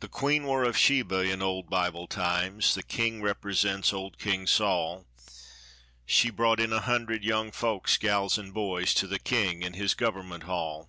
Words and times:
The 0.00 0.08
'queen' 0.08 0.44
war 0.44 0.64
of 0.64 0.74
Sheba 0.74 1.18
in 1.20 1.42
old 1.42 1.68
Bible 1.68 2.06
times, 2.06 2.74
The 2.74 2.82
'king' 2.82 3.20
represents 3.20 3.92
old 3.92 4.18
King 4.18 4.46
Sol. 4.46 5.04
She 6.06 6.30
brought 6.30 6.58
in 6.58 6.72
a 6.72 6.80
hundred 6.80 7.22
young 7.22 7.50
folks, 7.52 7.98
gals 7.98 8.38
an' 8.38 8.52
boys, 8.52 8.94
To 8.94 9.06
the 9.06 9.18
king 9.18 9.60
in 9.60 9.74
his 9.74 9.92
government 9.92 10.44
hall. 10.44 10.88